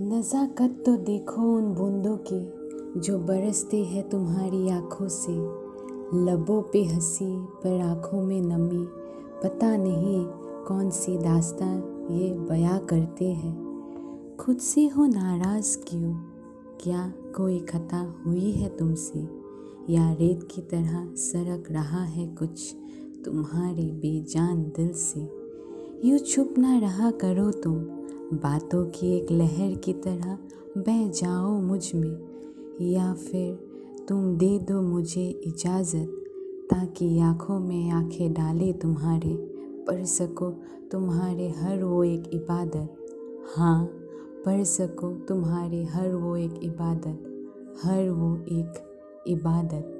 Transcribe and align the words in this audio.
नज़ाकत 0.00 0.82
तो 0.86 0.96
देखो 0.96 1.42
उन 1.56 1.74
बूंदों 1.74 2.16
की, 2.16 2.52
जो 3.00 3.18
बरसते 3.18 3.84
हैं 3.84 4.08
तुम्हारी 4.08 4.68
आँखों 4.68 5.08
से। 5.08 5.32
लबों 6.24 6.62
पे 6.62 6.84
हँसी, 6.84 7.36
पर 7.36 7.80
आँखों 7.80 8.22
में 8.22 8.40
नमी। 8.40 8.86
पता 9.42 9.76
नहीं 9.76 10.24
कौन 10.64 10.90
सी 10.90 11.18
दास्तां 11.18 11.76
ये 12.14 12.32
बयां 12.32 12.78
करते 12.78 13.28
हैं। 13.28 14.36
खुद 14.40 14.56
से 14.56 14.88
हो 14.88 15.06
नाराज़ 15.06 15.78
क्यों? 15.78 16.14
क्या 16.80 17.12
कोई 17.36 17.58
खता 17.58 18.22
हुई 18.26 18.52
है 18.52 18.76
तुमसे? 18.76 19.28
या 19.92 20.12
रेत 20.12 20.48
की 20.54 20.62
तरह 20.62 21.14
सरक 21.14 21.72
रहा 21.72 22.04
है 22.04 22.26
कुछ 22.26 22.74
तुम्हारे 23.24 23.82
बेजान 23.82 24.62
दिल 24.62 24.92
से? 24.92 25.30
यूँ 26.04 26.18
छुप 26.18 26.54
ना 26.58 26.78
रहा 26.78 27.10
करो 27.10 27.50
तुम 27.50 27.93
बातों 28.32 28.84
की 28.86 29.16
एक 29.16 29.30
लहर 29.32 29.74
की 29.74 29.92
तरह 29.92 30.38
बह 30.78 31.08
जाओ 31.08 31.60
मुझमें, 31.60 32.18
या 32.80 33.14
फिर 33.14 34.04
तुम 34.08 34.36
दे 34.36 34.58
दो 34.58 34.80
मुझे 34.82 35.28
इजाज़त, 35.46 36.08
ताकि 36.70 37.18
आँखों 37.18 37.58
में 37.60 37.90
आँखें 37.90 38.32
डाले 38.32 38.72
तुम्हारे, 38.72 39.34
पढ़ 39.88 40.04
सको 40.04 40.50
तुम्हारे 40.90 41.48
हर 41.48 41.84
वो 41.84 42.04
एक 42.04 42.30
इबादत। 42.34 42.96
हाँ 43.56 43.84
पढ़ 44.44 44.62
सको 44.62 45.10
तुम्हारे 45.28 45.84
हर 45.84 46.14
वो 46.14 46.36
एक 46.36 46.60
इबादत, 46.62 47.78
हर 47.84 48.10
वो 48.10 48.36
एक 48.36 49.24
इबादत। 49.26 49.98